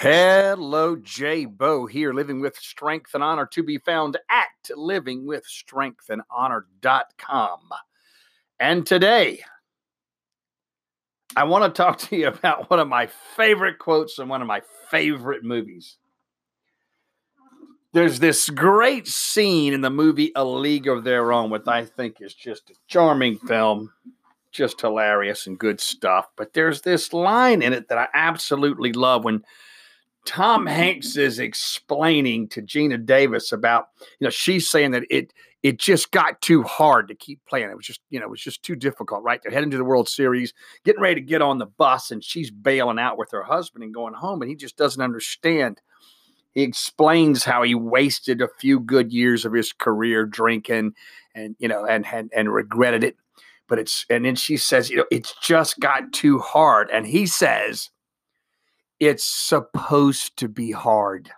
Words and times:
Hello, 0.00 0.96
Jay 0.96 1.44
Bo 1.44 1.84
here, 1.84 2.14
living 2.14 2.40
with 2.40 2.56
strength 2.56 3.10
and 3.12 3.22
honor 3.22 3.44
to 3.52 3.62
be 3.62 3.76
found 3.76 4.16
at 4.30 4.46
livingwithstrengthandhonor.com. 4.74 7.60
And 8.58 8.86
today, 8.86 9.42
I 11.36 11.44
want 11.44 11.64
to 11.64 11.82
talk 11.82 11.98
to 11.98 12.16
you 12.16 12.28
about 12.28 12.70
one 12.70 12.80
of 12.80 12.88
my 12.88 13.10
favorite 13.36 13.78
quotes 13.78 14.14
from 14.14 14.30
one 14.30 14.40
of 14.40 14.48
my 14.48 14.62
favorite 14.90 15.44
movies. 15.44 15.98
There's 17.92 18.20
this 18.20 18.48
great 18.48 19.06
scene 19.06 19.74
in 19.74 19.82
the 19.82 19.90
movie 19.90 20.32
A 20.34 20.42
League 20.42 20.88
of 20.88 21.04
Their 21.04 21.30
Own, 21.30 21.50
which 21.50 21.66
I 21.66 21.84
think 21.84 22.22
is 22.22 22.32
just 22.32 22.70
a 22.70 22.74
charming 22.88 23.36
film, 23.36 23.92
just 24.50 24.80
hilarious 24.80 25.46
and 25.46 25.58
good 25.58 25.78
stuff. 25.78 26.30
But 26.38 26.54
there's 26.54 26.80
this 26.80 27.12
line 27.12 27.60
in 27.60 27.74
it 27.74 27.88
that 27.88 27.98
I 27.98 28.08
absolutely 28.14 28.94
love 28.94 29.24
when 29.24 29.44
Tom 30.26 30.66
Hanks 30.66 31.16
is 31.16 31.38
explaining 31.38 32.48
to 32.48 32.62
Geena 32.62 33.04
Davis 33.04 33.52
about, 33.52 33.88
you 34.18 34.26
know, 34.26 34.30
she's 34.30 34.70
saying 34.70 34.90
that 34.92 35.04
it 35.10 35.32
it 35.62 35.78
just 35.78 36.10
got 36.10 36.40
too 36.40 36.62
hard 36.62 37.08
to 37.08 37.14
keep 37.14 37.38
playing. 37.46 37.68
It 37.70 37.76
was 37.76 37.86
just, 37.86 38.00
you 38.08 38.18
know, 38.18 38.26
it 38.26 38.30
was 38.30 38.40
just 38.40 38.62
too 38.62 38.74
difficult, 38.74 39.22
right? 39.22 39.40
They're 39.42 39.52
heading 39.52 39.70
to 39.72 39.76
the 39.76 39.84
World 39.84 40.08
Series, 40.08 40.54
getting 40.84 41.02
ready 41.02 41.16
to 41.16 41.26
get 41.26 41.42
on 41.42 41.58
the 41.58 41.66
bus, 41.66 42.10
and 42.10 42.24
she's 42.24 42.50
bailing 42.50 42.98
out 42.98 43.18
with 43.18 43.30
her 43.32 43.42
husband 43.42 43.84
and 43.84 43.92
going 43.92 44.14
home, 44.14 44.40
and 44.40 44.48
he 44.48 44.56
just 44.56 44.76
doesn't 44.76 45.02
understand. 45.02 45.80
He 46.52 46.62
explains 46.62 47.44
how 47.44 47.62
he 47.62 47.74
wasted 47.74 48.40
a 48.40 48.48
few 48.58 48.80
good 48.80 49.12
years 49.12 49.44
of 49.44 49.52
his 49.52 49.72
career 49.72 50.24
drinking 50.24 50.94
and, 51.34 51.54
you 51.58 51.68
know, 51.68 51.84
and 51.84 52.06
and, 52.12 52.30
and 52.34 52.52
regretted 52.52 53.04
it. 53.04 53.16
But 53.68 53.78
it's 53.78 54.04
and 54.10 54.24
then 54.24 54.36
she 54.36 54.56
says, 54.56 54.90
you 54.90 54.96
know, 54.96 55.06
it's 55.10 55.34
just 55.42 55.78
got 55.78 56.12
too 56.12 56.38
hard. 56.38 56.90
And 56.90 57.06
he 57.06 57.26
says, 57.26 57.90
it's 59.00 59.24
supposed 59.24 60.36
to 60.36 60.48
be 60.48 60.70
hard. 60.70 61.30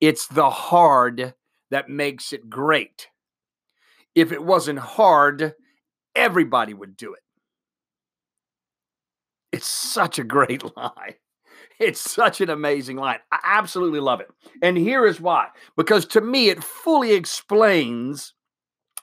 It's 0.00 0.26
the 0.26 0.50
hard 0.50 1.34
that 1.70 1.88
makes 1.88 2.32
it 2.32 2.50
great. 2.50 3.08
If 4.14 4.30
it 4.30 4.44
wasn't 4.44 4.78
hard, 4.78 5.54
everybody 6.14 6.74
would 6.74 6.96
do 6.96 7.14
it. 7.14 7.22
It's 9.50 9.66
such 9.66 10.18
a 10.18 10.24
great 10.24 10.64
line. 10.76 11.14
It's 11.78 12.00
such 12.00 12.40
an 12.40 12.50
amazing 12.50 12.96
line. 12.96 13.18
I 13.32 13.38
absolutely 13.42 14.00
love 14.00 14.20
it. 14.20 14.28
And 14.60 14.76
here 14.76 15.06
is 15.06 15.20
why 15.20 15.48
because 15.76 16.04
to 16.06 16.20
me, 16.20 16.50
it 16.50 16.62
fully 16.62 17.12
explains 17.12 18.34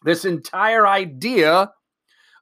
this 0.03 0.23
entire 0.23 0.87
idea 0.87 1.71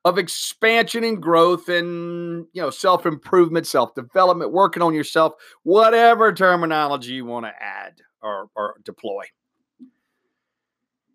of 0.08 0.18
expansion 0.18 1.04
and 1.04 1.22
growth 1.22 1.68
and 1.68 2.46
you 2.54 2.62
know 2.62 2.70
self-improvement 2.70 3.68
self-development 3.68 4.54
working 4.54 4.82
on 4.82 4.94
yourself 4.94 5.34
whatever 5.64 6.32
terminology 6.32 7.12
you 7.12 7.26
want 7.26 7.46
to 7.46 7.52
add 7.62 8.00
or, 8.22 8.50
or 8.56 8.76
deploy. 8.86 9.24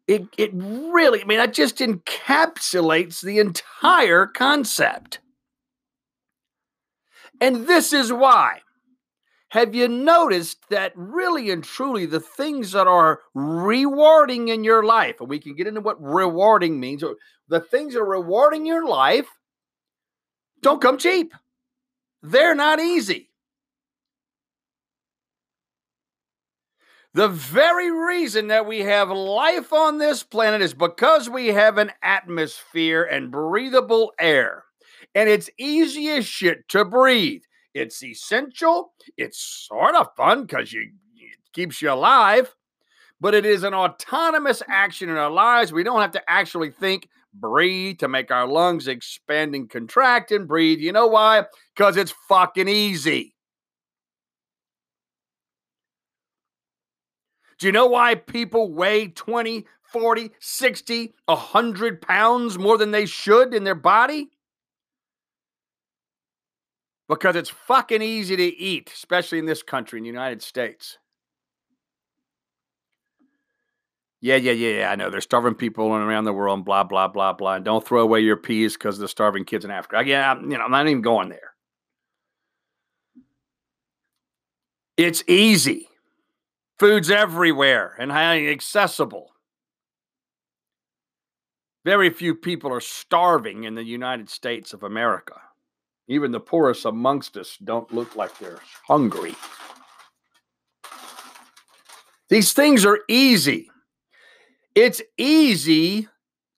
It, 0.06 0.26
it 0.36 0.50
really 0.52 1.22
i 1.22 1.24
mean 1.24 1.38
that 1.38 1.54
just 1.54 1.78
encapsulates 1.78 3.22
the 3.22 3.38
entire 3.38 4.26
concept. 4.26 5.20
And 7.40 7.66
this 7.66 7.94
is 7.94 8.12
why. 8.12 8.60
Have 9.48 9.74
you 9.74 9.86
noticed 9.86 10.58
that 10.70 10.92
really 10.96 11.50
and 11.50 11.62
truly 11.62 12.06
the 12.06 12.20
things 12.20 12.72
that 12.72 12.86
are 12.86 13.20
rewarding 13.34 14.48
in 14.48 14.64
your 14.64 14.82
life, 14.82 15.16
and 15.20 15.28
we 15.28 15.38
can 15.38 15.54
get 15.54 15.66
into 15.66 15.82
what 15.82 16.02
rewarding 16.02 16.80
means, 16.80 17.04
the 17.52 17.60
things 17.60 17.92
that 17.92 18.00
are 18.00 18.06
rewarding 18.06 18.64
your 18.64 18.86
life 18.86 19.28
don't 20.62 20.80
come 20.80 20.96
cheap. 20.96 21.34
They're 22.22 22.54
not 22.54 22.80
easy. 22.80 23.28
The 27.12 27.28
very 27.28 27.90
reason 27.90 28.46
that 28.46 28.64
we 28.64 28.78
have 28.78 29.10
life 29.10 29.70
on 29.70 29.98
this 29.98 30.22
planet 30.22 30.62
is 30.62 30.72
because 30.72 31.28
we 31.28 31.48
have 31.48 31.76
an 31.76 31.92
atmosphere 32.02 33.02
and 33.02 33.30
breathable 33.30 34.14
air. 34.18 34.64
And 35.14 35.28
it's 35.28 35.50
easy 35.58 36.08
as 36.08 36.24
shit 36.24 36.66
to 36.68 36.86
breathe. 36.86 37.42
It's 37.74 38.02
essential. 38.02 38.94
It's 39.18 39.38
sort 39.68 39.94
of 39.94 40.08
fun 40.16 40.46
because 40.46 40.72
you 40.72 40.90
it 41.16 41.38
keeps 41.52 41.82
you 41.82 41.92
alive, 41.92 42.54
but 43.20 43.34
it 43.34 43.44
is 43.44 43.62
an 43.62 43.74
autonomous 43.74 44.62
action 44.70 45.10
in 45.10 45.18
our 45.18 45.30
lives. 45.30 45.70
We 45.70 45.82
don't 45.82 46.00
have 46.00 46.12
to 46.12 46.30
actually 46.30 46.70
think, 46.70 47.10
breathe 47.34 47.98
to 47.98 48.08
make 48.08 48.30
our 48.30 48.46
lungs 48.46 48.88
expand 48.88 49.54
and 49.54 49.68
contract 49.70 50.32
and 50.32 50.46
breathe. 50.46 50.80
You 50.80 50.92
know 50.92 51.06
why? 51.06 51.44
Because 51.74 51.96
it's 51.96 52.14
fucking 52.28 52.68
easy. 52.68 53.34
Do 57.58 57.66
you 57.66 57.72
know 57.72 57.86
why 57.86 58.16
people 58.16 58.72
weigh 58.72 59.08
20, 59.08 59.66
40, 59.92 60.30
60, 60.40 61.14
100 61.26 62.02
pounds 62.02 62.58
more 62.58 62.76
than 62.76 62.90
they 62.90 63.06
should 63.06 63.54
in 63.54 63.64
their 63.64 63.74
body? 63.74 64.30
because 67.14 67.36
it's 67.36 67.50
fucking 67.50 68.00
easy 68.00 68.36
to 68.36 68.42
eat, 68.42 68.90
especially 68.94 69.38
in 69.38 69.44
this 69.44 69.62
country, 69.62 69.98
in 69.98 70.02
the 70.02 70.08
United 70.08 70.40
States. 70.40 70.98
Yeah, 74.22 74.36
yeah, 74.36 74.52
yeah, 74.52 74.78
yeah. 74.78 74.90
I 74.90 74.94
know 74.94 75.10
there's 75.10 75.24
starving 75.24 75.56
people 75.56 75.92
around 75.92 76.24
the 76.24 76.32
world, 76.32 76.58
and 76.58 76.64
blah, 76.64 76.84
blah, 76.84 77.08
blah, 77.08 77.32
blah. 77.32 77.56
And 77.56 77.64
don't 77.64 77.84
throw 77.84 78.02
away 78.02 78.20
your 78.20 78.36
peas 78.36 78.74
because 78.74 78.96
the 78.96 79.08
starving 79.08 79.44
kids 79.44 79.64
in 79.64 79.72
Africa. 79.72 80.04
Yeah, 80.06 80.40
you 80.40 80.46
know, 80.46 80.60
I'm 80.60 80.70
not 80.70 80.86
even 80.86 81.02
going 81.02 81.28
there. 81.28 81.54
It's 84.96 85.24
easy. 85.26 85.88
Food's 86.78 87.10
everywhere 87.10 87.96
and 87.98 88.12
highly 88.12 88.48
accessible. 88.48 89.32
Very 91.84 92.10
few 92.10 92.36
people 92.36 92.72
are 92.72 92.80
starving 92.80 93.64
in 93.64 93.74
the 93.74 93.82
United 93.82 94.30
States 94.30 94.72
of 94.72 94.84
America. 94.84 95.34
Even 96.06 96.30
the 96.30 96.38
poorest 96.38 96.84
amongst 96.84 97.36
us 97.36 97.56
don't 97.64 97.92
look 97.92 98.14
like 98.14 98.38
they're 98.38 98.60
hungry. 98.86 99.34
These 102.28 102.52
things 102.52 102.84
are 102.86 103.00
easy. 103.08 103.71
It's 104.74 105.02
easy 105.18 106.08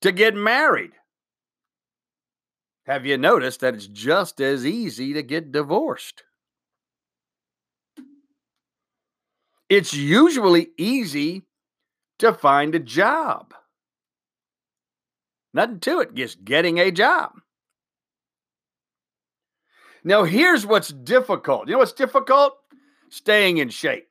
to 0.03 0.13
get 0.13 0.35
married. 0.35 0.93
Have 2.87 3.07
you 3.07 3.17
noticed 3.17 3.61
that 3.61 3.75
it's 3.75 3.87
just 3.87 4.41
as 4.41 4.67
easy 4.67 5.15
to 5.15 5.23
get 5.23 5.53
divorced? 5.53 6.23
It's 9.69 9.95
usually 9.95 10.69
easy 10.77 11.43
to 12.19 12.33
find 12.33 12.75
a 12.75 12.79
job. 12.79 13.55
Nothing 15.55 15.81
to 15.81 16.01
it, 16.01 16.15
just 16.15 16.45
getting 16.45 16.79
a 16.79 16.91
job. 16.91 17.33
Now, 20.05 20.25
here's 20.25 20.67
what's 20.67 20.89
difficult. 20.89 21.67
You 21.67 21.73
know 21.73 21.79
what's 21.79 21.93
difficult? 21.93 22.59
Staying 23.09 23.59
in 23.59 23.71
shape, 23.71 24.09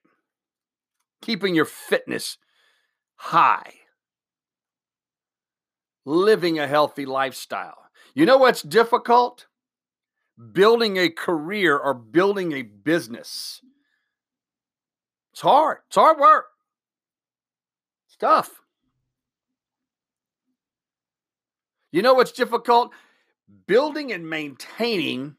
keeping 1.21 1.53
your 1.53 1.65
fitness 1.65 2.37
high, 3.15 3.73
living 6.05 6.59
a 6.59 6.67
healthy 6.67 7.05
lifestyle. 7.05 7.77
You 8.13 8.25
know 8.25 8.37
what's 8.37 8.61
difficult? 8.61 9.47
Building 10.51 10.97
a 10.97 11.09
career 11.09 11.77
or 11.77 11.93
building 11.93 12.51
a 12.53 12.61
business. 12.63 13.61
It's 15.31 15.41
hard. 15.41 15.79
It's 15.87 15.95
hard 15.95 16.19
work. 16.19 16.45
It's 18.07 18.17
tough. 18.17 18.61
You 21.91 22.01
know 22.01 22.13
what's 22.13 22.31
difficult? 22.31 22.91
Building 23.67 24.11
and 24.11 24.27
maintaining 24.27 25.35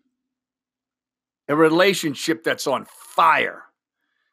a 1.48 1.56
relationship 1.56 2.42
that's 2.42 2.66
on 2.66 2.86
fire 2.88 3.64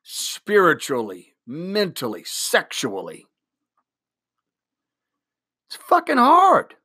spiritually, 0.04 1.34
mentally, 1.46 2.24
sexually. 2.26 3.26
It's 5.72 5.82
fucking 5.88 6.18
hard. 6.18 6.76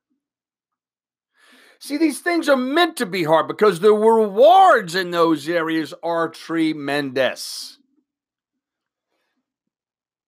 See, 1.80 1.96
these 1.96 2.20
things 2.20 2.48
are 2.48 2.56
meant 2.56 2.96
to 2.98 3.06
be 3.06 3.24
hard 3.24 3.48
because 3.48 3.80
the 3.80 3.92
rewards 3.92 4.94
in 4.94 5.10
those 5.10 5.48
areas 5.48 5.92
are 6.04 6.28
tremendous. 6.28 7.78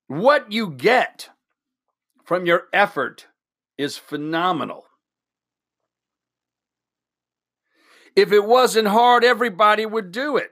What 0.09 0.51
you 0.51 0.71
get 0.71 1.29
from 2.25 2.47
your 2.47 2.65
effort 2.73 3.29
is 3.77 3.97
phenomenal. 3.97 4.87
If 8.17 8.33
it 8.33 8.45
wasn't 8.45 8.89
hard, 8.89 9.23
everybody 9.23 9.87
would 9.87 10.11
do 10.11 10.37
it. 10.37 10.51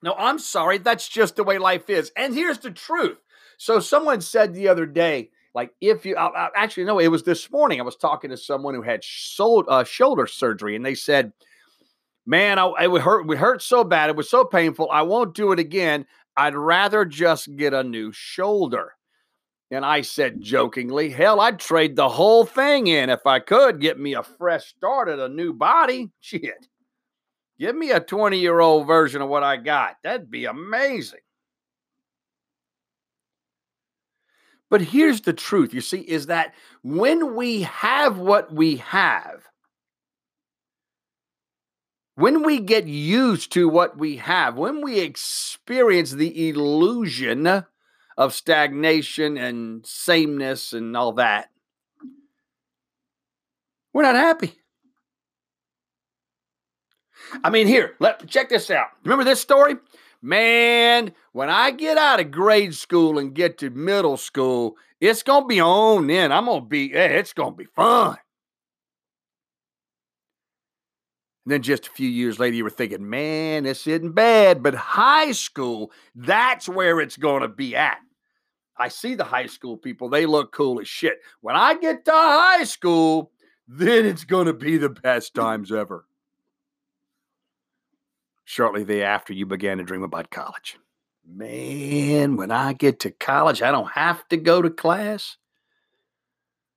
No, 0.00 0.14
I'm 0.16 0.38
sorry. 0.38 0.78
That's 0.78 1.08
just 1.08 1.34
the 1.34 1.42
way 1.42 1.58
life 1.58 1.90
is. 1.90 2.12
And 2.16 2.34
here's 2.34 2.58
the 2.58 2.70
truth. 2.70 3.18
So, 3.58 3.80
someone 3.80 4.20
said 4.20 4.54
the 4.54 4.68
other 4.68 4.86
day, 4.86 5.30
like, 5.54 5.70
if 5.80 6.04
you 6.04 6.16
uh, 6.16 6.48
actually, 6.56 6.84
no, 6.84 6.98
it 6.98 7.08
was 7.08 7.22
this 7.22 7.50
morning. 7.50 7.80
I 7.80 7.84
was 7.84 7.96
talking 7.96 8.30
to 8.30 8.36
someone 8.36 8.74
who 8.74 8.82
had 8.82 9.04
shoulder, 9.04 9.70
uh, 9.70 9.84
shoulder 9.84 10.26
surgery, 10.26 10.74
and 10.74 10.84
they 10.84 10.94
said, 10.96 11.32
Man, 12.26 12.58
I, 12.58 12.72
it 12.82 12.90
would 12.90 13.02
hurt. 13.02 13.30
It 13.30 13.38
hurt 13.38 13.62
so 13.62 13.84
bad. 13.84 14.10
It 14.10 14.16
was 14.16 14.30
so 14.30 14.44
painful. 14.44 14.88
I 14.90 15.02
won't 15.02 15.34
do 15.34 15.52
it 15.52 15.58
again. 15.58 16.06
I'd 16.36 16.56
rather 16.56 17.04
just 17.04 17.54
get 17.54 17.72
a 17.74 17.84
new 17.84 18.10
shoulder. 18.12 18.92
And 19.70 19.84
I 19.84 20.02
said 20.02 20.40
jokingly, 20.40 21.10
hell, 21.10 21.40
I'd 21.40 21.58
trade 21.58 21.96
the 21.96 22.08
whole 22.08 22.44
thing 22.44 22.86
in 22.86 23.10
if 23.10 23.26
I 23.26 23.40
could 23.40 23.80
get 23.80 23.98
me 23.98 24.14
a 24.14 24.22
fresh 24.22 24.66
start 24.66 25.08
at 25.08 25.18
a 25.18 25.28
new 25.28 25.52
body. 25.52 26.10
Shit. 26.20 26.66
Give 27.58 27.74
me 27.74 27.92
a 27.92 28.00
20 28.00 28.38
year 28.38 28.60
old 28.60 28.86
version 28.86 29.22
of 29.22 29.28
what 29.28 29.42
I 29.42 29.56
got. 29.56 29.96
That'd 30.02 30.30
be 30.30 30.46
amazing. 30.46 31.20
But 34.74 34.82
here's 34.82 35.20
the 35.20 35.32
truth, 35.32 35.72
you 35.72 35.80
see, 35.80 36.00
is 36.00 36.26
that 36.26 36.52
when 36.82 37.36
we 37.36 37.62
have 37.62 38.18
what 38.18 38.52
we 38.52 38.78
have, 38.78 39.44
when 42.16 42.42
we 42.42 42.58
get 42.58 42.88
used 42.88 43.52
to 43.52 43.68
what 43.68 43.96
we 43.96 44.16
have, 44.16 44.56
when 44.56 44.82
we 44.82 44.98
experience 44.98 46.10
the 46.10 46.48
illusion 46.48 47.64
of 48.18 48.34
stagnation 48.34 49.36
and 49.36 49.86
sameness 49.86 50.72
and 50.72 50.96
all 50.96 51.12
that, 51.12 51.50
we're 53.92 54.02
not 54.02 54.16
happy. 54.16 54.54
I 57.44 57.50
mean, 57.50 57.68
here, 57.68 57.94
let 58.00 58.26
check 58.26 58.48
this 58.48 58.72
out. 58.72 58.88
Remember 59.04 59.22
this 59.22 59.40
story? 59.40 59.76
Man, 60.24 61.12
when 61.32 61.50
I 61.50 61.70
get 61.70 61.98
out 61.98 62.18
of 62.18 62.30
grade 62.30 62.74
school 62.74 63.18
and 63.18 63.34
get 63.34 63.58
to 63.58 63.68
middle 63.68 64.16
school, 64.16 64.78
it's 64.98 65.22
gonna 65.22 65.44
be 65.44 65.60
on 65.60 66.06
then. 66.06 66.32
I'm 66.32 66.46
gonna 66.46 66.64
be, 66.64 66.88
hey, 66.88 67.18
it's 67.18 67.34
gonna 67.34 67.54
be 67.54 67.66
fun. 67.66 68.16
And 71.44 71.52
then 71.52 71.60
just 71.60 71.88
a 71.88 71.90
few 71.90 72.08
years 72.08 72.38
later, 72.38 72.56
you 72.56 72.64
were 72.64 72.70
thinking, 72.70 73.10
man, 73.10 73.64
this 73.64 73.86
isn't 73.86 74.12
bad. 74.12 74.62
But 74.62 74.74
high 74.74 75.32
school, 75.32 75.92
that's 76.14 76.70
where 76.70 77.00
it's 77.00 77.18
going 77.18 77.42
to 77.42 77.48
be 77.48 77.76
at. 77.76 77.98
I 78.78 78.88
see 78.88 79.14
the 79.14 79.24
high 79.24 79.44
school 79.44 79.76
people, 79.76 80.08
they 80.08 80.24
look 80.24 80.52
cool 80.52 80.80
as 80.80 80.88
shit. 80.88 81.18
When 81.42 81.54
I 81.54 81.74
get 81.74 82.06
to 82.06 82.12
high 82.12 82.64
school, 82.64 83.30
then 83.68 84.06
it's 84.06 84.24
going 84.24 84.46
to 84.46 84.54
be 84.54 84.78
the 84.78 84.88
best 84.88 85.34
times 85.34 85.70
ever. 85.70 86.06
Shortly 88.44 88.84
thereafter, 88.84 89.32
you 89.32 89.46
began 89.46 89.78
to 89.78 89.84
dream 89.84 90.02
about 90.02 90.30
college. 90.30 90.76
Man, 91.26 92.36
when 92.36 92.50
I 92.50 92.74
get 92.74 93.00
to 93.00 93.10
college, 93.10 93.62
I 93.62 93.70
don't 93.70 93.90
have 93.92 94.26
to 94.28 94.36
go 94.36 94.60
to 94.60 94.70
class. 94.70 95.36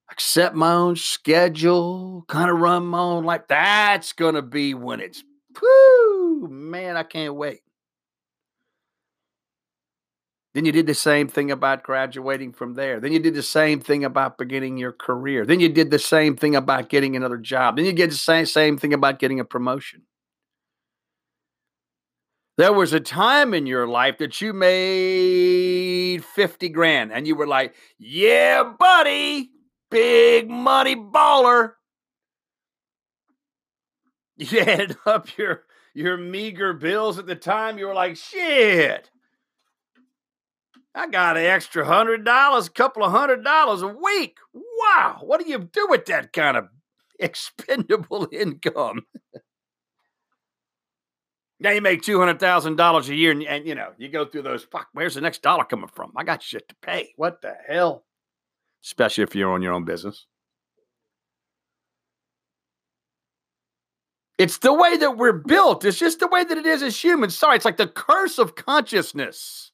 Accept 0.09 0.55
my 0.55 0.71
own 0.71 0.95
schedule, 0.95 2.23
kind 2.29 2.49
of 2.49 2.59
run 2.59 2.85
my 2.85 2.99
own 2.99 3.25
life. 3.25 3.41
That's 3.49 4.13
to 4.13 4.41
be 4.41 4.73
when 4.73 5.01
it's, 5.01 5.21
whoo, 5.61 6.47
man, 6.49 6.95
I 6.95 7.03
can't 7.03 7.35
wait. 7.35 7.59
Then 10.53 10.63
you 10.65 10.71
did 10.71 10.87
the 10.87 10.95
same 10.95 11.27
thing 11.27 11.51
about 11.51 11.83
graduating 11.83 12.53
from 12.53 12.73
there. 12.73 12.99
Then 13.01 13.11
you 13.11 13.19
did 13.19 13.35
the 13.35 13.43
same 13.43 13.81
thing 13.81 14.05
about 14.05 14.37
beginning 14.37 14.77
your 14.77 14.93
career. 14.93 15.45
Then 15.45 15.59
you 15.59 15.69
did 15.69 15.91
the 15.91 15.99
same 15.99 16.35
thing 16.37 16.55
about 16.55 16.89
getting 16.89 17.15
another 17.15 17.37
job. 17.37 17.75
Then 17.75 17.85
you 17.85 17.93
did 17.93 18.11
the 18.11 18.15
same, 18.15 18.45
same 18.45 18.77
thing 18.77 18.93
about 18.93 19.19
getting 19.19 19.39
a 19.39 19.45
promotion. 19.45 20.03
There 22.57 22.73
was 22.73 22.91
a 22.91 22.99
time 22.99 23.53
in 23.53 23.67
your 23.67 23.87
life 23.87 24.17
that 24.17 24.41
you 24.41 24.51
made 24.51 26.23
50 26.25 26.69
grand 26.69 27.11
and 27.11 27.27
you 27.27 27.35
were 27.35 27.45
like, 27.45 27.75
yeah, 27.99 28.63
buddy, 28.63 29.51
big 29.91 30.49
money 30.49 30.95
baller. 30.95 31.73
You 34.39 34.59
added 34.59 34.95
up 35.03 35.35
your, 35.35 35.63
your 35.95 36.15
meager 36.15 36.71
bills 36.71 37.17
at 37.17 37.25
the 37.25 37.35
time. 37.35 37.79
You 37.79 37.87
were 37.87 37.95
like, 37.95 38.17
shit, 38.17 39.09
I 40.93 41.07
got 41.07 41.37
an 41.37 41.45
extra 41.45 41.85
hundred 41.85 42.23
dollars, 42.23 42.67
a 42.67 42.71
couple 42.71 43.03
of 43.03 43.11
hundred 43.11 43.43
dollars 43.43 43.81
a 43.81 43.87
week. 43.87 44.37
Wow, 44.53 45.21
what 45.21 45.43
do 45.43 45.49
you 45.49 45.57
do 45.57 45.87
with 45.89 46.05
that 46.05 46.33
kind 46.33 46.55
of 46.55 46.67
expendable 47.19 48.27
income? 48.31 49.07
Now 51.59 51.71
you 51.71 51.81
make 51.81 52.01
two 52.01 52.19
hundred 52.19 52.39
thousand 52.39 52.75
dollars 52.75 53.09
a 53.09 53.15
year, 53.15 53.31
and, 53.31 53.43
and 53.43 53.67
you 53.67 53.75
know 53.75 53.91
you 53.97 54.09
go 54.09 54.25
through 54.25 54.43
those. 54.43 54.63
Fuck, 54.63 54.87
where's 54.93 55.15
the 55.15 55.21
next 55.21 55.41
dollar 55.41 55.63
coming 55.63 55.89
from? 55.93 56.11
I 56.15 56.23
got 56.23 56.43
shit 56.43 56.67
to 56.69 56.75
pay. 56.81 57.13
What 57.15 57.41
the 57.41 57.55
hell? 57.67 58.05
Especially 58.83 59.23
if 59.23 59.35
you're 59.35 59.51
on 59.51 59.61
your 59.61 59.73
own 59.73 59.85
business. 59.85 60.27
It's 64.37 64.59
the 64.59 64.73
way 64.73 64.97
that 64.97 65.17
we're 65.17 65.33
built. 65.33 65.83
It's 65.83 65.97
just 65.97 66.19
the 66.19 66.27
way 66.27 66.43
that 66.43 66.57
it 66.57 66.65
is 66.67 66.83
as 66.83 67.03
humans. 67.03 67.35
Sorry, 67.35 67.55
it's 67.55 67.65
like 67.65 67.77
the 67.77 67.87
curse 67.87 68.37
of 68.37 68.53
consciousness. 68.53 69.71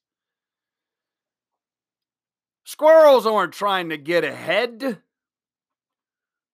Squirrels 2.63 3.27
aren't 3.27 3.51
trying 3.53 3.89
to 3.89 3.97
get 3.97 4.23
ahead. 4.23 5.01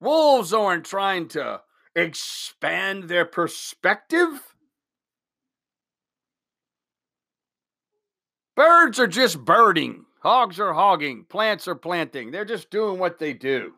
Wolves 0.01 0.53
aren't 0.53 0.85
trying 0.85 1.27
to 1.29 1.61
expand 1.95 3.03
their 3.03 3.25
perspective. 3.25 4.55
Birds 8.59 8.99
are 8.99 9.07
just 9.07 9.45
birding. 9.45 10.03
Hogs 10.21 10.59
are 10.59 10.73
hogging. 10.73 11.23
Plants 11.29 11.65
are 11.65 11.75
planting. 11.75 12.29
They're 12.29 12.43
just 12.43 12.69
doing 12.69 12.99
what 12.99 13.17
they 13.17 13.31
do, 13.31 13.71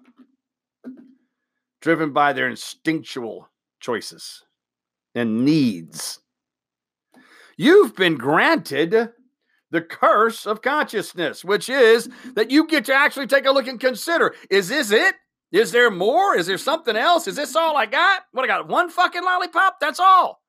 driven 1.83 2.13
by 2.13 2.33
their 2.33 2.50
instinctual 2.50 3.48
choices 3.80 4.44
and 5.13 5.45
needs. 5.45 6.19
You've 7.57 7.95
been 7.95 8.16
granted 8.16 9.12
the 9.69 9.81
curse 9.81 10.48
of 10.48 10.63
consciousness, 10.63 11.45
which 11.45 11.69
is 11.69 12.10
that 12.33 12.50
you 12.50 12.66
get 12.66 12.86
to 12.86 12.95
actually 12.95 13.28
take 13.28 13.45
a 13.45 13.51
look 13.51 13.68
and 13.68 13.80
consider 13.80 14.33
is 14.50 14.69
this 14.69 14.89
it? 14.89 15.13
Is 15.51 15.72
there 15.72 15.92
more? 15.92 16.36
Is 16.36 16.48
there 16.48 16.57
something 16.57 16.95
else? 16.95 17.28
Is 17.28 17.36
this 17.36 17.56
all 17.56 17.78
I 17.78 17.86
got? 17.86 18.24
What 18.31 18.45
I 18.45 18.48
got? 18.48 18.68
One 18.68 18.89
fucking 18.89 19.24
lollipop? 19.24 19.75
That's 19.80 20.00
all. 20.00 20.40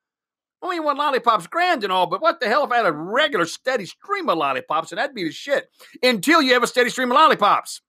Only 0.62 0.78
one 0.78 0.96
lollipop's 0.96 1.48
grand 1.48 1.82
and 1.82 1.92
all, 1.92 2.06
but 2.06 2.22
what 2.22 2.38
the 2.38 2.46
hell 2.46 2.64
if 2.64 2.70
I 2.70 2.76
had 2.76 2.86
a 2.86 2.92
regular 2.92 3.46
steady 3.46 3.84
stream 3.84 4.28
of 4.28 4.38
lollipops 4.38 4.92
and 4.92 4.98
that'd 4.98 5.14
be 5.14 5.24
the 5.24 5.32
shit 5.32 5.68
until 6.02 6.40
you 6.40 6.52
have 6.52 6.62
a 6.62 6.68
steady 6.68 6.88
stream 6.88 7.10
of 7.10 7.16
lollipops. 7.16 7.82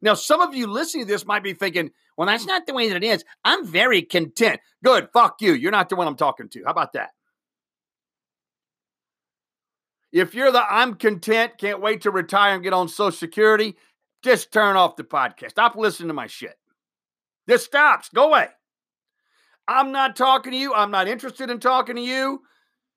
Now, 0.00 0.14
some 0.14 0.40
of 0.40 0.54
you 0.54 0.66
listening 0.66 1.04
to 1.04 1.12
this 1.12 1.26
might 1.26 1.42
be 1.42 1.52
thinking, 1.52 1.90
well, 2.16 2.26
that's 2.26 2.46
not 2.46 2.66
the 2.66 2.72
way 2.72 2.88
that 2.88 3.02
it 3.02 3.04
is. 3.04 3.24
I'm 3.44 3.66
very 3.66 4.02
content. 4.02 4.60
Good. 4.82 5.08
Fuck 5.12 5.42
you. 5.42 5.52
You're 5.52 5.72
not 5.72 5.88
the 5.90 5.96
one 5.96 6.06
I'm 6.06 6.16
talking 6.16 6.48
to. 6.50 6.64
How 6.64 6.70
about 6.70 6.94
that? 6.94 7.10
If 10.12 10.34
you're 10.34 10.52
the 10.52 10.62
I'm 10.62 10.94
content, 10.94 11.58
can't 11.58 11.82
wait 11.82 12.02
to 12.02 12.10
retire 12.10 12.54
and 12.54 12.62
get 12.62 12.72
on 12.72 12.88
Social 12.88 13.12
Security, 13.12 13.76
just 14.22 14.52
turn 14.52 14.76
off 14.76 14.96
the 14.96 15.04
podcast. 15.04 15.50
Stop 15.50 15.76
listening 15.76 16.08
to 16.08 16.14
my 16.14 16.26
shit. 16.26 16.56
This 17.46 17.64
stops. 17.64 18.08
Go 18.14 18.28
away. 18.28 18.48
I'm 19.68 19.92
not 19.92 20.16
talking 20.16 20.52
to 20.52 20.58
you. 20.58 20.74
I'm 20.74 20.90
not 20.90 21.08
interested 21.08 21.50
in 21.50 21.58
talking 21.58 21.96
to 21.96 22.02
you. 22.02 22.42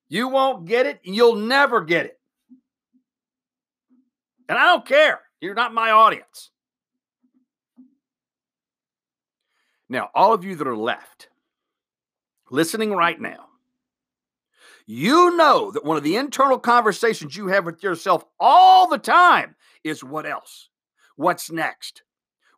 You 0.08 0.28
won't 0.28 0.66
get 0.66 0.86
it. 0.86 1.00
You'll 1.02 1.36
never 1.36 1.82
get 1.82 2.06
it. 2.06 2.18
And 4.48 4.58
I 4.58 4.64
don't 4.66 4.86
care. 4.86 5.20
You're 5.40 5.54
not 5.54 5.72
my 5.74 5.90
audience. 5.90 6.50
Now, 9.88 10.10
all 10.14 10.32
of 10.32 10.44
you 10.44 10.54
that 10.56 10.66
are 10.66 10.76
left 10.76 11.28
listening 12.50 12.92
right 12.92 13.20
now, 13.20 13.46
you 14.86 15.36
know 15.36 15.70
that 15.72 15.84
one 15.84 15.96
of 15.96 16.02
the 16.02 16.16
internal 16.16 16.58
conversations 16.58 17.36
you 17.36 17.46
have 17.48 17.64
with 17.64 17.82
yourself 17.82 18.24
all 18.38 18.88
the 18.88 18.98
time 18.98 19.54
is 19.84 20.02
what 20.02 20.26
else? 20.26 20.68
What's 21.16 21.50
next? 21.50 22.02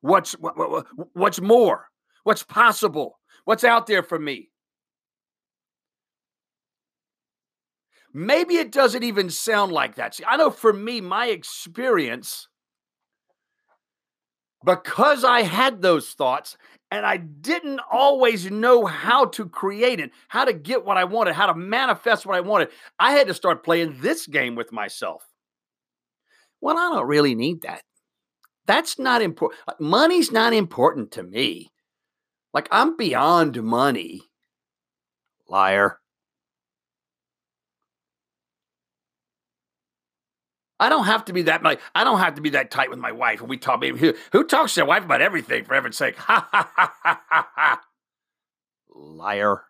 What's 0.00 0.33
what, 0.33 0.57
what, 0.57 0.87
what's 1.12 1.40
more? 1.40 1.88
What's 2.25 2.42
possible? 2.42 3.19
What's 3.44 3.64
out 3.64 3.87
there 3.87 4.02
for 4.02 4.18
me? 4.18 4.50
Maybe 8.14 8.56
it 8.56 8.72
doesn't 8.72 9.02
even 9.02 9.30
sound 9.30 9.72
like 9.72 9.94
that. 9.94 10.14
See, 10.14 10.25
I 10.26 10.37
know 10.37 10.50
for 10.50 10.72
me, 10.72 11.00
my 11.00 11.26
experience, 11.28 12.49
because 14.64 15.25
I 15.25 15.42
had 15.42 15.80
those 15.80 16.11
thoughts 16.11 16.56
and 16.90 17.06
I 17.06 17.16
didn't 17.16 17.80
always 17.90 18.50
know 18.50 18.84
how 18.84 19.25
to 19.26 19.49
create 19.49 19.99
it, 19.99 20.11
how 20.28 20.44
to 20.44 20.52
get 20.52 20.84
what 20.84 20.99
I 20.99 21.04
wanted, 21.04 21.34
how 21.34 21.46
to 21.46 21.54
manifest 21.54 22.26
what 22.26 22.37
I 22.37 22.42
wanted. 22.42 22.68
I 22.99 23.12
had 23.12 23.28
to 23.28 23.34
start 23.34 23.64
playing 23.64 23.96
this 24.00 24.26
game 24.26 24.54
with 24.54 24.72
myself. 24.72 25.26
Well, 26.61 26.76
I 26.76 26.94
don't 26.94 27.08
really 27.08 27.34
need 27.34 27.62
that. 27.62 27.82
That's 28.66 28.99
not 28.99 29.22
important. 29.22 29.61
Uh, 29.66 29.72
money's 29.80 30.30
not 30.30 30.52
important 30.52 31.12
to 31.12 31.22
me. 31.22 31.71
Like, 32.52 32.68
I'm 32.71 32.97
beyond 32.97 33.62
money. 33.62 34.23
Liar. 35.49 35.99
I 40.82 40.88
don't 40.88 41.04
have 41.04 41.26
to 41.26 41.32
be 41.32 41.42
that 41.42 41.62
like, 41.62 41.80
I 41.94 42.02
don't 42.02 42.18
have 42.18 42.35
to 42.35 42.40
be 42.40 42.50
that 42.50 42.73
tight 42.73 42.90
with 42.90 42.99
my 42.99 43.12
wife. 43.12 43.40
And 43.40 43.49
we 43.49 43.56
talk 43.56 43.85
who, 43.85 44.14
who 44.32 44.44
talks 44.44 44.75
to 44.75 44.80
their 44.80 44.85
wife 44.85 45.04
about 45.04 45.23
everything 45.23 45.64
for 45.64 45.75
heaven's 45.75 45.97
sake? 45.97 46.16
Ha 46.16 46.49
ha 46.50 46.73
ha 46.75 46.94
ha 47.04 47.49
ha. 47.54 47.82
Liar. 48.92 49.62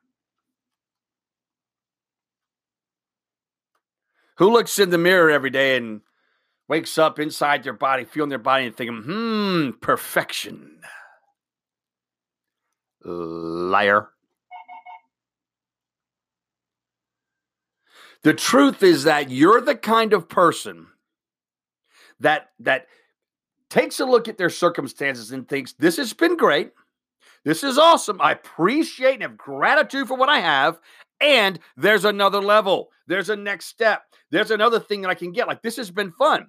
Who 4.39 4.51
looks 4.51 4.79
in 4.79 4.89
the 4.89 4.97
mirror 4.97 5.31
every 5.31 5.51
day 5.51 5.77
and 5.77 6.01
wakes 6.67 6.97
up 6.97 7.19
inside 7.19 7.63
their 7.63 7.75
body, 7.75 8.05
feeling 8.05 8.31
their 8.31 8.39
body 8.39 8.67
and 8.67 8.75
thinking, 8.75 9.03
hmm, 9.03 9.71
perfection. 9.83 10.81
Liar. 13.05 14.09
The 18.23 18.35
truth 18.35 18.83
is 18.83 19.05
that 19.05 19.31
you're 19.31 19.61
the 19.61 19.75
kind 19.75 20.13
of 20.13 20.29
person 20.29 20.87
that 22.21 22.51
that 22.61 22.87
takes 23.69 23.99
a 24.01 24.05
look 24.05 24.29
at 24.29 24.39
their 24.39 24.51
circumstances 24.51 25.33
and 25.33 25.49
thinks, 25.49 25.73
this 25.73 25.97
has 25.97 26.13
been 26.13 26.37
great. 26.37 26.73
This 27.45 27.65
is 27.65 27.79
awesome. 27.79 28.21
I 28.21 28.33
appreciate 28.33 29.15
and 29.15 29.23
have 29.23 29.37
gratitude 29.37 30.07
for 30.07 30.17
what 30.17 30.29
I 30.29 30.39
have. 30.39 30.79
And 31.21 31.59
there's 31.77 32.05
another 32.05 32.41
level. 32.41 32.91
There's 33.07 33.31
a 33.31 33.37
next 33.37 33.67
step. 33.67 34.03
There's 34.31 34.51
another 34.51 34.79
thing 34.79 35.03
that 35.03 35.09
I 35.09 35.15
can 35.15 35.33
get. 35.33 35.49
Like, 35.49 35.63
this 35.63 35.77
has 35.77 35.91
been 35.91 36.13
fun. 36.13 36.49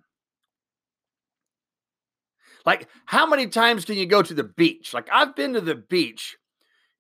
Like, 2.66 2.88
how 3.06 3.26
many 3.26 3.48
times 3.48 3.86
can 3.86 3.96
you 3.96 4.06
go 4.06 4.22
to 4.22 4.34
the 4.34 4.44
beach? 4.44 4.94
Like, 4.94 5.10
I've 5.12 5.36
been 5.36 5.54
to 5.54 5.62
the 5.62 5.76
beach 5.76 6.38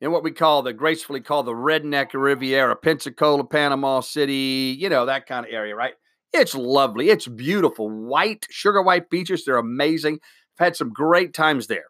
in 0.04 0.12
what 0.12 0.22
we 0.22 0.32
call 0.32 0.62
the 0.62 0.74
gracefully 0.74 1.22
called 1.22 1.46
the 1.46 1.54
Redneck 1.54 2.14
Riviera, 2.14 2.76
Pensacola, 2.76 3.46
Panama 3.46 4.02
City, 4.02 4.76
you 4.78 4.90
know, 4.90 5.06
that 5.06 5.28
kind 5.28 5.46
of 5.46 5.52
area, 5.52 5.78
right? 5.78 5.94
It's 6.34 6.54
lovely. 6.54 7.10
It's 7.10 7.26
beautiful. 7.26 7.90
White, 7.90 8.46
sugar 8.50 8.82
white 8.82 9.10
beaches. 9.10 9.46
They're 9.46 9.56
amazing. 9.56 10.20
I've 10.60 10.66
had 10.66 10.76
some 10.76 10.92
great 10.92 11.34
times 11.34 11.68
there. 11.68 11.86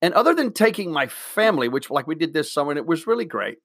And 0.00 0.14
other 0.14 0.34
than 0.34 0.54
taking 0.54 0.90
my 0.90 1.08
family, 1.08 1.68
which 1.68 1.90
like 1.90 2.06
we 2.06 2.14
did 2.14 2.32
this 2.32 2.50
summer, 2.50 2.70
and 2.70 2.78
it 2.78 2.86
was 2.86 3.06
really 3.06 3.26
great, 3.26 3.58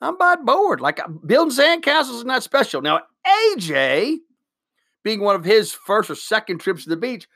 I'm 0.00 0.14
about 0.14 0.46
bored. 0.46 0.80
Like 0.80 1.00
building 1.26 1.56
sandcastles 1.56 2.18
is 2.18 2.24
not 2.24 2.44
special. 2.44 2.82
Now, 2.82 3.00
AJ, 3.26 4.18
being 5.02 5.20
one 5.20 5.34
of 5.34 5.44
his 5.44 5.72
first 5.72 6.08
or 6.08 6.14
second 6.14 6.60
trips 6.60 6.84
to 6.84 6.90
the 6.90 6.96
beach, 6.96 7.26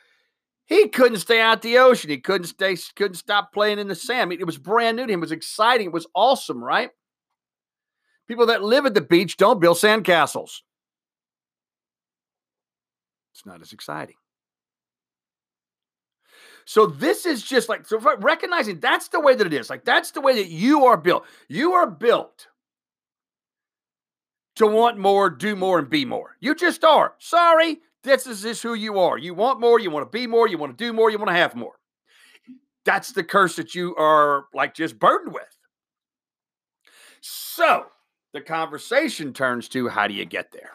he 0.67 0.89
couldn't 0.89 1.19
stay 1.19 1.41
out 1.41 1.63
the 1.63 1.79
ocean. 1.79 2.11
He 2.11 2.19
couldn't 2.19 2.49
stay, 2.49 2.77
couldn't 2.97 3.15
stop 3.15 3.53
playing 3.53 3.79
in 3.79 3.89
the 3.89 3.95
sand. 3.95 4.33
It 4.33 4.45
was 4.45 4.59
brand 4.59 4.97
new 4.97 5.07
to 5.07 5.13
him. 5.13 5.21
It 5.21 5.23
was 5.23 5.33
exciting. 5.33 5.87
It 5.87 5.93
was 5.93 6.09
awesome, 6.15 6.63
right? 6.63 6.91
People 8.27 8.47
that 8.47 8.65
live 8.65 8.85
at 8.85 8.95
the 8.95 9.01
beach 9.01 9.37
don't 9.37 9.61
build 9.61 9.77
sandcastles. 9.77 10.61
It's 13.33 13.47
not 13.47 13.63
as 13.63 13.73
exciting. 13.73 14.17
So 16.65 16.87
this 16.87 17.27
is 17.27 17.45
just 17.45 17.69
like 17.69 17.87
so 17.87 18.01
recognizing 18.19 18.81
that's 18.81 19.07
the 19.09 19.21
way 19.21 19.37
that 19.37 19.47
it 19.47 19.53
is. 19.53 19.71
Like 19.71 19.85
that's 19.85 20.11
the 20.11 20.21
way 20.21 20.35
that 20.35 20.49
you 20.49 20.87
are 20.87 20.97
built. 20.97 21.25
You 21.49 21.75
are 21.75 21.89
built 21.89 22.49
to 24.57 24.67
want 24.67 24.99
more, 24.99 25.31
do 25.31 25.55
more, 25.55 25.79
and 25.79 25.89
be 25.89 26.05
more. 26.05 26.37
You 26.41 26.57
just 26.57 26.83
are. 26.83 27.15
Sorry, 27.19 27.79
this 28.07 28.27
is 28.27 28.43
just 28.43 28.63
who 28.63 28.75
you 28.75 28.99
are. 28.99 29.19
You 29.19 29.35
want 29.35 29.61
more, 29.61 29.79
you 29.79 29.91
want 29.91 30.11
to 30.11 30.19
be 30.19 30.27
more, 30.27 30.49
you 30.49 30.57
want 30.57 30.77
to 30.77 30.85
do 30.85 30.93
more, 30.93 31.11
you 31.11 31.19
want 31.19 31.29
to 31.29 31.35
have 31.35 31.55
more. 31.55 31.75
That's 32.85 33.13
the 33.13 33.25
curse 33.25 33.57
that 33.57 33.75
you 33.75 33.95
are 33.97 34.47
like 34.55 34.75
just 34.75 34.99
burdened 34.99 35.35
with. 35.35 35.45
So 37.21 37.87
the 38.33 38.41
conversation 38.41 39.33
turns 39.33 39.69
to 39.71 39.89
how 39.89 40.07
do 40.07 40.15
you 40.15 40.25
get 40.25 40.53
there? 40.53 40.71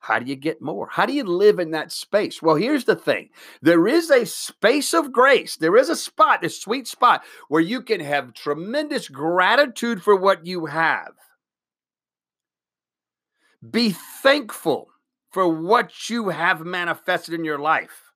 How 0.00 0.18
do 0.18 0.26
you 0.26 0.36
get 0.36 0.60
more? 0.60 0.86
How 0.90 1.06
do 1.06 1.14
you 1.14 1.24
live 1.24 1.58
in 1.58 1.70
that 1.70 1.90
space? 1.90 2.42
Well, 2.42 2.56
here's 2.56 2.84
the 2.84 2.96
thing 2.96 3.30
there 3.62 3.86
is 3.86 4.10
a 4.10 4.26
space 4.26 4.92
of 4.92 5.12
grace. 5.12 5.56
There 5.56 5.76
is 5.76 5.88
a 5.88 5.96
spot, 5.96 6.44
a 6.44 6.50
sweet 6.50 6.86
spot 6.86 7.22
where 7.48 7.62
you 7.62 7.80
can 7.80 8.00
have 8.00 8.34
tremendous 8.34 9.08
gratitude 9.08 10.02
for 10.02 10.14
what 10.14 10.44
you 10.44 10.66
have. 10.66 11.12
Be 13.70 13.94
thankful 14.22 14.88
for 15.34 15.48
what 15.48 16.08
you 16.08 16.28
have 16.28 16.64
manifested 16.64 17.34
in 17.34 17.44
your 17.44 17.58
life. 17.58 18.12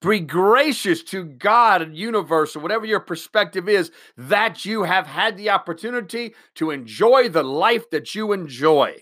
Be 0.00 0.20
gracious 0.20 1.02
to 1.04 1.22
God 1.22 1.82
and 1.82 1.94
universe 1.94 2.56
or 2.56 2.60
whatever 2.60 2.86
your 2.86 3.00
perspective 3.00 3.68
is 3.68 3.90
that 4.16 4.64
you 4.64 4.84
have 4.84 5.06
had 5.06 5.36
the 5.36 5.50
opportunity 5.50 6.34
to 6.54 6.70
enjoy 6.70 7.28
the 7.28 7.42
life 7.42 7.90
that 7.90 8.14
you 8.14 8.32
enjoy. 8.32 8.96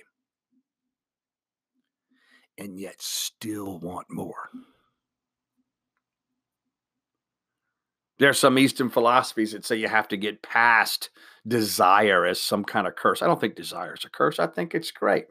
And 2.59 2.79
yet 2.79 3.01
still 3.01 3.79
want 3.79 4.09
more. 4.11 4.51
There 8.19 8.31
are 8.31 8.35
some 8.35 8.59
Eastern 8.59 8.91
philosophies 8.91 9.53
that 9.53 9.65
say 9.65 9.77
you 9.77 9.89
have 9.89 10.09
to 10.09 10.17
get 10.17 10.43
past 10.43 11.11
desire 11.47 12.25
as 12.25 12.41
some 12.41 12.65
kind 12.65 12.87
of 12.87 12.97
curse. 12.97 13.23
I 13.23 13.27
don't 13.27 13.41
think 13.41 13.57
desire 13.57 13.95
is 13.95 14.05
a 14.05 14.11
curse. 14.11 14.39
I 14.39 14.47
think 14.47 14.75
it's 14.75 14.91
great. 14.91 15.27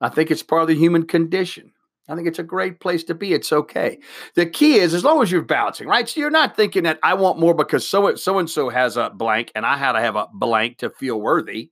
I 0.00 0.08
think 0.08 0.30
it's 0.30 0.42
part 0.42 0.62
of 0.62 0.68
the 0.68 0.74
human 0.74 1.06
condition. 1.06 1.72
I 2.08 2.16
think 2.16 2.26
it's 2.26 2.40
a 2.40 2.44
great 2.44 2.80
place 2.80 3.04
to 3.04 3.14
be. 3.14 3.32
It's 3.32 3.52
okay. 3.52 4.00
The 4.34 4.46
key 4.46 4.76
is 4.76 4.94
as 4.94 5.04
long 5.04 5.22
as 5.22 5.30
you're 5.30 5.42
bouncing, 5.42 5.86
right? 5.86 6.08
So 6.08 6.18
you're 6.18 6.30
not 6.30 6.56
thinking 6.56 6.82
that 6.82 6.98
I 7.04 7.14
want 7.14 7.38
more 7.38 7.54
because 7.54 7.86
so 7.86 8.16
so 8.16 8.38
and 8.38 8.50
so 8.50 8.68
has 8.68 8.96
a 8.96 9.10
blank 9.10 9.52
and 9.54 9.64
I 9.64 9.76
had 9.76 9.92
to 9.92 10.00
have 10.00 10.16
a 10.16 10.26
blank 10.32 10.78
to 10.78 10.90
feel 10.90 11.20
worthy. 11.20 11.70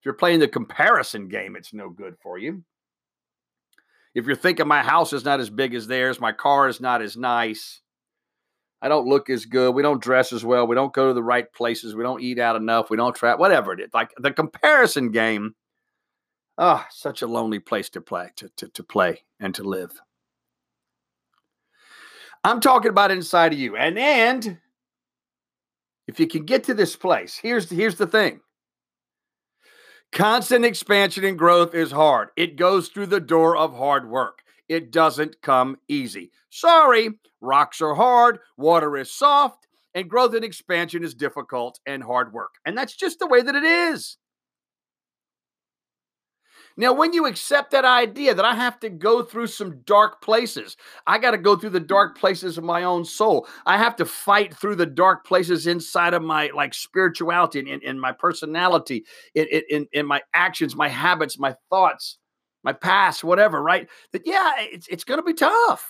If 0.00 0.04
you're 0.04 0.14
playing 0.14 0.40
the 0.40 0.48
comparison 0.48 1.28
game, 1.28 1.54
it's 1.54 1.72
no 1.72 1.90
good 1.90 2.16
for 2.20 2.38
you. 2.38 2.64
If 4.16 4.26
you're 4.26 4.34
thinking 4.34 4.66
my 4.66 4.82
house 4.82 5.12
is 5.12 5.24
not 5.24 5.40
as 5.40 5.50
big 5.50 5.74
as 5.74 5.86
theirs, 5.86 6.18
my 6.18 6.32
car 6.32 6.68
is 6.68 6.80
not 6.80 7.02
as 7.02 7.16
nice, 7.16 7.82
I 8.86 8.88
don't 8.88 9.08
look 9.08 9.30
as 9.30 9.46
good. 9.46 9.74
We 9.74 9.82
don't 9.82 10.00
dress 10.00 10.32
as 10.32 10.44
well. 10.44 10.64
We 10.64 10.76
don't 10.76 10.92
go 10.92 11.08
to 11.08 11.12
the 11.12 11.20
right 11.20 11.52
places. 11.52 11.96
We 11.96 12.04
don't 12.04 12.22
eat 12.22 12.38
out 12.38 12.54
enough. 12.54 12.88
We 12.88 12.96
don't 12.96 13.16
travel. 13.16 13.40
Whatever 13.40 13.72
it 13.72 13.80
is, 13.80 13.90
like 13.92 14.12
the 14.16 14.30
comparison 14.30 15.10
game. 15.10 15.56
Ah, 16.56 16.84
oh, 16.84 16.88
such 16.92 17.20
a 17.20 17.26
lonely 17.26 17.58
place 17.58 17.90
to 17.90 18.00
play, 18.00 18.30
to, 18.36 18.48
to, 18.58 18.68
to 18.68 18.84
play 18.84 19.24
and 19.40 19.52
to 19.56 19.64
live. 19.64 20.00
I'm 22.44 22.60
talking 22.60 22.90
about 22.90 23.10
inside 23.10 23.52
of 23.52 23.58
you. 23.58 23.76
And 23.76 23.98
and 23.98 24.58
if 26.06 26.20
you 26.20 26.28
can 26.28 26.44
get 26.44 26.62
to 26.64 26.74
this 26.74 26.94
place, 26.94 27.36
here's 27.36 27.68
here's 27.68 27.96
the 27.96 28.06
thing. 28.06 28.38
Constant 30.12 30.64
expansion 30.64 31.24
and 31.24 31.36
growth 31.36 31.74
is 31.74 31.90
hard. 31.90 32.28
It 32.36 32.54
goes 32.54 32.86
through 32.86 33.06
the 33.06 33.18
door 33.18 33.56
of 33.56 33.74
hard 33.74 34.08
work. 34.08 34.42
It 34.68 34.90
doesn't 34.90 35.40
come 35.42 35.76
easy. 35.88 36.32
Sorry, 36.50 37.10
rocks 37.40 37.80
are 37.80 37.94
hard, 37.94 38.38
water 38.56 38.96
is 38.96 39.12
soft, 39.12 39.66
and 39.94 40.10
growth 40.10 40.34
and 40.34 40.44
expansion 40.44 41.04
is 41.04 41.14
difficult 41.14 41.80
and 41.86 42.02
hard 42.02 42.32
work. 42.32 42.54
And 42.64 42.76
that's 42.76 42.96
just 42.96 43.18
the 43.18 43.26
way 43.26 43.42
that 43.42 43.54
it 43.54 43.64
is. 43.64 44.18
Now, 46.78 46.92
when 46.92 47.14
you 47.14 47.24
accept 47.26 47.70
that 47.70 47.86
idea 47.86 48.34
that 48.34 48.44
I 48.44 48.54
have 48.54 48.78
to 48.80 48.90
go 48.90 49.22
through 49.22 49.46
some 49.46 49.80
dark 49.86 50.20
places, 50.20 50.76
I 51.06 51.16
got 51.16 51.30
to 51.30 51.38
go 51.38 51.56
through 51.56 51.70
the 51.70 51.80
dark 51.80 52.18
places 52.18 52.58
of 52.58 52.64
my 52.64 52.84
own 52.84 53.04
soul. 53.04 53.48
I 53.64 53.78
have 53.78 53.96
to 53.96 54.04
fight 54.04 54.54
through 54.54 54.76
the 54.76 54.84
dark 54.84 55.24
places 55.24 55.66
inside 55.66 56.12
of 56.12 56.22
my 56.22 56.50
like 56.54 56.74
spirituality 56.74 57.60
and 57.60 57.82
in, 57.82 57.98
my 57.98 58.12
personality, 58.12 59.06
in, 59.34 59.46
in, 59.70 59.86
in 59.92 60.04
my 60.04 60.20
actions, 60.34 60.76
my 60.76 60.88
habits, 60.88 61.38
my 61.38 61.54
thoughts 61.70 62.18
my 62.66 62.72
past, 62.72 63.22
whatever, 63.22 63.62
right? 63.62 63.88
That 64.12 64.26
yeah, 64.26 64.54
it's 64.58 64.88
it's 64.88 65.04
going 65.04 65.20
to 65.20 65.24
be 65.24 65.32
tough. 65.32 65.88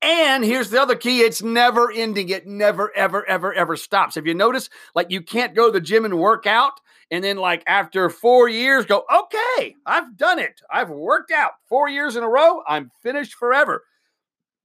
And 0.00 0.42
here's 0.42 0.70
the 0.70 0.80
other 0.80 0.96
key 0.96 1.20
it's 1.20 1.42
never 1.42 1.92
ending. 1.92 2.30
It 2.30 2.46
never, 2.46 2.90
ever, 2.96 3.24
ever, 3.28 3.52
ever 3.52 3.76
stops. 3.76 4.14
Have 4.14 4.26
you 4.26 4.34
noticed? 4.34 4.70
Like, 4.94 5.10
you 5.10 5.22
can't 5.22 5.54
go 5.54 5.66
to 5.66 5.72
the 5.72 5.80
gym 5.80 6.04
and 6.04 6.18
work 6.18 6.46
out. 6.46 6.80
And 7.10 7.22
then, 7.22 7.36
like, 7.36 7.62
after 7.66 8.10
four 8.10 8.48
years, 8.48 8.84
go, 8.84 9.04
okay, 9.14 9.76
I've 9.84 10.16
done 10.16 10.38
it. 10.38 10.60
I've 10.70 10.90
worked 10.90 11.30
out 11.30 11.52
four 11.68 11.88
years 11.88 12.16
in 12.16 12.24
a 12.24 12.28
row. 12.28 12.62
I'm 12.66 12.90
finished 13.02 13.34
forever. 13.34 13.84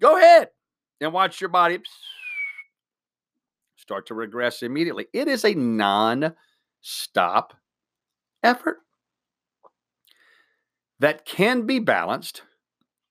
Go 0.01 0.17
ahead 0.17 0.49
and 0.99 1.13
watch 1.13 1.39
your 1.39 1.49
body 1.49 1.79
start 3.75 4.07
to 4.07 4.15
regress 4.15 4.63
immediately. 4.63 5.07
It 5.13 5.27
is 5.27 5.43
a 5.43 5.53
non 5.53 6.33
stop 6.81 7.53
effort 8.43 8.77
that 11.01 11.25
can 11.25 11.65
be 11.65 11.79
balanced 11.79 12.43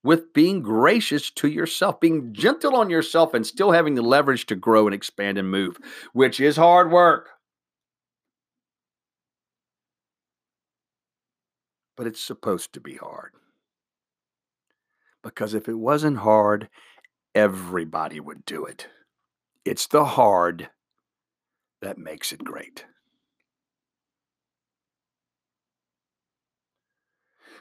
with 0.05 0.33
being 0.33 0.63
gracious 0.63 1.29
to 1.29 1.49
yourself, 1.49 1.99
being 1.99 2.33
gentle 2.33 2.77
on 2.77 2.89
yourself, 2.89 3.35
and 3.35 3.45
still 3.45 3.73
having 3.73 3.97
the 3.97 4.03
leverage 4.03 4.47
to 4.47 4.55
grow 4.55 4.87
and 4.87 4.95
expand 4.95 5.37
and 5.37 5.51
move, 5.51 5.77
which 6.13 6.39
is 6.39 6.57
hard 6.57 6.93
work. 6.93 7.31
But 11.97 12.07
it's 12.07 12.21
supposed 12.21 12.73
to 12.75 12.81
be 12.81 12.95
hard. 12.95 13.33
Because 15.23 15.53
if 15.53 15.69
it 15.69 15.75
wasn't 15.75 16.19
hard, 16.19 16.69
everybody 17.35 18.21
would 18.21 18.45
do 18.47 18.65
it. 18.65 18.87
It's 19.65 19.89
the 19.89 20.05
hard 20.05 20.71
that 21.83 21.99
makes 21.99 22.31
it 22.31 22.45
great. 22.45 22.85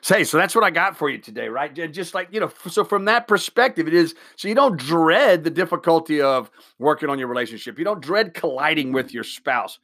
Say, 0.02 0.24
so 0.24 0.38
that's 0.38 0.56
what 0.56 0.64
I 0.64 0.70
got 0.70 0.98
for 0.98 1.10
you 1.10 1.18
today, 1.18 1.50
right? 1.50 1.74
Just 1.92 2.14
like, 2.14 2.30
you 2.32 2.40
know, 2.40 2.52
so 2.68 2.84
from 2.84 3.06
that 3.06 3.28
perspective, 3.28 3.88
it 3.88 3.94
is 3.94 4.16
so 4.38 4.48
you 4.48 4.56
don't 4.56 4.78
dread 4.78 5.44
the 5.44 5.50
difficulty 5.50 6.22
of 6.22 6.50
working 6.78 7.10
on 7.10 7.20
your 7.20 7.28
relationship. 7.28 7.78
You 7.78 7.86
don't 7.86 8.02
dread 8.02 8.34
colliding 8.34 8.94
with 8.94 9.14
your 9.14 9.24
spouse. 9.24 9.80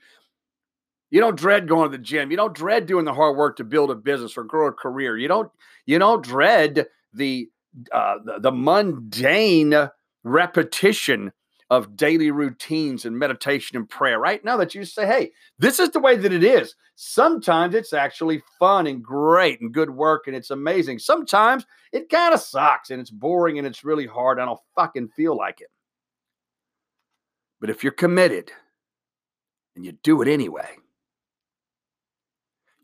You 1.12 1.22
don't 1.22 1.38
dread 1.38 1.68
going 1.68 1.92
to 1.92 1.98
the 1.98 2.04
gym. 2.04 2.32
You 2.32 2.38
don't 2.38 2.56
dread 2.56 2.86
doing 2.86 3.06
the 3.06 3.14
hard 3.14 3.36
work 3.36 3.58
to 3.58 3.64
build 3.64 3.92
a 3.92 3.96
business 3.96 4.38
or 4.38 4.44
grow 4.44 4.68
a 4.68 4.72
career. 4.72 5.18
You 5.18 5.28
don't 5.28 5.52
you 5.86 6.00
don't 6.00 6.24
dread 6.24 6.88
the 7.14 7.50
uh, 7.92 8.16
the, 8.24 8.40
the 8.40 8.52
mundane 8.52 9.90
repetition 10.24 11.32
of 11.70 11.96
daily 11.96 12.32
routines 12.32 13.06
and 13.06 13.18
meditation 13.18 13.76
and 13.76 13.90
prayer. 13.90 14.20
Right 14.20 14.44
now, 14.46 14.58
that 14.58 14.76
you 14.76 14.86
say, 14.86 15.06
hey, 15.06 15.32
this 15.58 15.80
is 15.80 15.90
the 15.90 16.00
way 16.00 16.16
that 16.16 16.34
it 16.34 16.44
is. 16.44 16.76
Sometimes 16.96 17.76
it's 17.76 17.94
actually 17.94 18.44
fun 18.60 18.88
and 18.88 19.04
great 19.04 19.62
and 19.62 19.74
good 19.74 19.90
work 19.90 20.28
and 20.28 20.36
it's 20.36 20.52
amazing. 20.52 21.00
Sometimes 21.00 21.66
it 21.92 22.10
kind 22.10 22.34
of 22.34 22.40
sucks 22.40 22.90
and 22.90 23.02
it's 23.02 23.10
boring 23.10 23.58
and 23.58 23.68
it's 23.68 23.84
really 23.84 24.06
hard. 24.06 24.40
I 24.40 24.46
don't 24.46 24.60
fucking 24.76 25.10
feel 25.10 25.36
like 25.36 25.62
it. 25.62 25.68
But 27.60 27.70
if 27.70 27.84
you're 27.84 27.94
committed 27.94 28.52
and 29.76 29.84
you 29.84 29.94
do 30.04 30.22
it 30.22 30.28
anyway, 30.28 30.78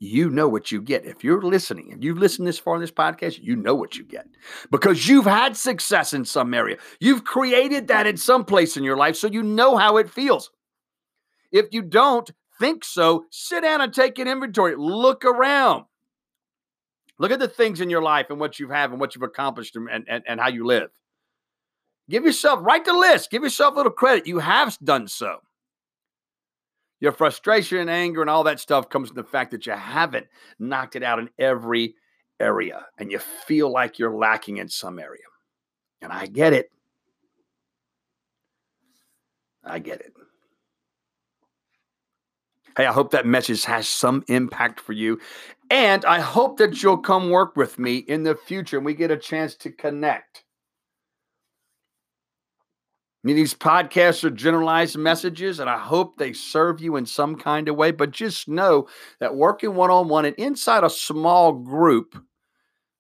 you 0.02 0.32
know 0.32 0.48
what 0.48 0.72
you 0.72 0.82
get. 0.82 1.06
If 1.06 1.24
you're 1.24 1.44
listening 1.44 1.94
and 1.94 2.04
you've 2.04 2.18
listened 2.18 2.48
this 2.48 2.58
far 2.58 2.74
in 2.74 2.82
this 2.82 2.92
podcast, 2.92 3.38
you 3.40 3.56
know 3.56 3.76
what 3.76 3.96
you 3.96 4.04
get 4.04 4.28
because 4.72 5.08
you've 5.08 5.26
had 5.26 5.56
success 5.56 6.12
in 6.12 6.26
some 6.26 6.56
area. 6.56 6.78
You've 7.00 7.24
created 7.24 7.88
that 7.90 8.08
in 8.08 8.18
some 8.18 8.44
place 8.44 8.76
in 8.76 8.84
your 8.84 8.98
life, 8.98 9.16
so 9.16 9.28
you 9.28 9.44
know 9.44 9.78
how 9.78 9.98
it 9.98 10.10
feels. 10.10 10.50
If 11.52 11.68
you 11.72 11.84
don't 11.84 12.28
think 12.60 12.84
so, 12.84 13.26
sit 13.30 13.62
down 13.62 13.82
and 13.82 13.94
take 13.94 14.18
an 14.18 14.28
inventory. 14.28 14.76
Look 14.76 15.24
around. 15.24 15.86
Look 17.20 17.32
at 17.32 17.40
the 17.40 17.48
things 17.48 17.80
in 17.80 17.92
your 17.92 18.02
life 18.02 18.32
and 18.32 18.40
what 18.40 18.60
you 18.60 18.70
have 18.70 18.90
and 18.92 19.00
what 19.00 19.14
you've 19.14 19.22
accomplished 19.22 19.76
and, 19.76 19.88
and, 20.10 20.24
and 20.28 20.40
how 20.40 20.50
you 20.50 20.66
live. 20.66 20.90
Give 22.10 22.26
yourself, 22.26 22.60
write 22.64 22.86
the 22.86 22.94
list, 22.94 23.30
give 23.30 23.44
yourself 23.44 23.76
a 23.76 23.78
little 23.78 23.92
credit. 23.92 24.26
You 24.26 24.40
have 24.40 24.80
done 24.84 25.08
so. 25.08 25.42
Your 27.02 27.12
frustration 27.12 27.80
and 27.80 27.90
anger 27.90 28.22
and 28.22 28.30
all 28.30 28.44
that 28.44 28.60
stuff 28.60 28.88
comes 28.88 29.10
from 29.10 29.16
the 29.16 29.24
fact 29.24 29.52
that 29.52 29.66
you 29.66 29.74
haven't 29.74 30.28
knocked 30.60 30.96
it 30.96 31.04
out 31.04 31.20
in 31.20 31.30
every 31.40 31.96
area 32.40 32.86
and 32.98 33.12
you 33.12 33.20
feel 33.20 33.72
like 33.72 33.98
you're 33.98 34.16
lacking 34.16 34.58
in 34.58 34.70
some 34.70 35.00
area. 35.00 35.24
And 36.02 36.14
I 36.14 36.28
get 36.28 36.54
it. 36.54 36.72
I 39.64 39.80
get 39.80 40.02
it. 40.02 40.14
Hey, 42.78 42.86
I 42.86 42.94
hope 42.94 43.12
that 43.12 43.26
message 43.26 43.66
has 43.66 43.88
some 43.88 44.24
impact 44.28 44.80
for 44.80 44.94
you. 44.94 45.20
And 45.72 46.06
I 46.06 46.20
hope 46.20 46.58
that 46.58 46.82
you'll 46.84 46.98
come 46.98 47.30
work 47.30 47.56
with 47.56 47.80
me 47.80 47.98
in 47.98 48.24
the 48.24 48.36
future 48.36 48.78
and 48.78 48.86
we 48.86 48.94
get 48.94 49.12
a 49.12 49.18
chance 49.18 49.56
to 49.56 49.72
connect. 49.72 50.44
I 53.24 53.28
mean, 53.28 53.36
these 53.36 53.54
podcasts 53.54 54.24
are 54.24 54.32
generalized 54.32 54.98
messages, 54.98 55.60
and 55.60 55.70
I 55.70 55.78
hope 55.78 56.18
they 56.18 56.34
serve 56.34 56.82
you 56.82 56.96
in 56.96 57.06
some 57.06 57.36
kind 57.36 57.70
of 57.70 57.76
way. 57.76 57.92
But 57.92 58.10
just 58.10 58.48
know 58.48 58.88
that 59.20 59.36
working 59.36 59.76
one 59.76 59.92
on 59.92 60.08
one 60.08 60.26
and 60.26 60.36
inside 60.38 60.84
a 60.84 60.90
small 60.90 61.54
group, 61.54 62.16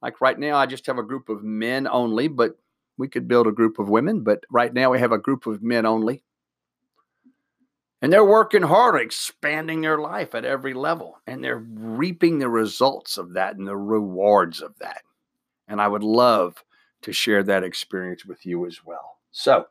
like 0.04 0.22
right 0.22 0.38
now, 0.38 0.58
I 0.58 0.68
just 0.68 0.86
have 0.86 1.00
a 1.00 1.04
group 1.04 1.30
of 1.30 1.44
men 1.44 1.88
only, 1.88 2.28
but 2.28 2.60
we 3.00 3.08
could 3.08 3.28
build 3.28 3.48
a 3.48 3.52
group 3.52 3.80
of 3.80 3.90
women. 3.90 4.22
But 4.22 4.44
right 4.52 4.72
now, 4.72 4.92
we 4.92 5.00
have 5.00 5.12
a 5.12 5.18
group 5.18 5.48
of 5.48 5.64
men 5.64 5.88
only. 5.88 6.24
And 8.04 8.14
they're 8.14 8.26
working 8.26 8.64
hard, 8.64 9.02
expanding 9.02 9.82
their 9.82 9.98
life 9.98 10.36
at 10.36 10.46
every 10.46 10.74
level, 10.74 11.18
and 11.26 11.44
they're 11.44 11.64
reaping 11.74 12.40
the 12.40 12.50
results 12.50 13.18
of 13.18 13.34
that 13.34 13.56
and 13.56 13.68
the 13.68 13.78
rewards 13.78 14.62
of 14.62 14.78
that. 14.80 15.02
And 15.68 15.82
I 15.82 15.88
would 15.88 16.04
love 16.04 16.64
to 17.04 17.12
share 17.12 17.42
that 17.44 17.64
experience 17.64 18.26
with 18.26 18.46
you 18.46 18.66
as 18.68 18.84
well. 18.84 19.18
So, 19.32 19.66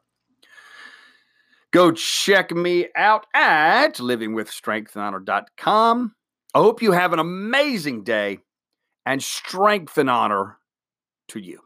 Go 1.73 1.93
check 1.93 2.51
me 2.51 2.89
out 2.97 3.27
at 3.35 3.97
livingwithstrengthandhonor.com. 3.97 6.15
I 6.53 6.59
hope 6.59 6.83
you 6.83 6.91
have 6.93 7.13
an 7.13 7.21
amazing 7.21 8.03
day 8.03 8.39
and 9.07 9.23
strength 9.23 9.97
and 9.97 10.11
honor 10.11 10.59
to 11.29 11.39
you. 11.39 11.61